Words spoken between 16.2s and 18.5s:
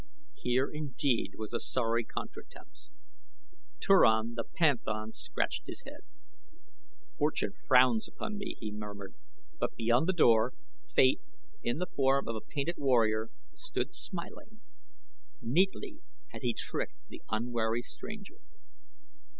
had he tricked the unwary stranger.